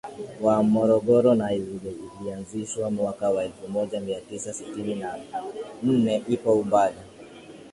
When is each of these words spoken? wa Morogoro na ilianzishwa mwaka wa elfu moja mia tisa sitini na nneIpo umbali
wa 0.41 0.63
Morogoro 0.63 1.35
na 1.35 1.53
ilianzishwa 1.53 2.91
mwaka 2.91 3.29
wa 3.29 3.43
elfu 3.43 3.67
moja 3.67 3.99
mia 4.01 4.21
tisa 4.21 4.53
sitini 4.53 4.95
na 4.95 5.15
nneIpo 5.83 6.53
umbali 6.53 6.97